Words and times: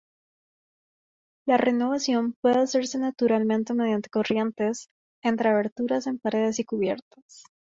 La 1.47 1.57
renovación 1.57 2.33
puede 2.41 2.57
hacerse 2.57 2.97
naturalmente 2.97 3.75
mediante 3.75 4.09
corrientes 4.09 4.87
entre 5.23 5.49
aberturas 5.49 6.07
en 6.07 6.17
paredes 6.17 6.57
y 6.57 6.63
cubiertas. 6.63 7.43